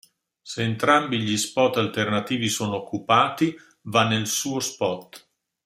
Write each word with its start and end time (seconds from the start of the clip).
Se 0.41 0.63
entrambi 0.63 1.19
gli 1.19 1.37
spot 1.37 1.77
alternativi 1.77 2.49
sono 2.49 2.77
occupati, 2.77 3.55
va 3.83 4.07
nel 4.07 4.25
suo 4.25 4.59
spot. 4.59 5.29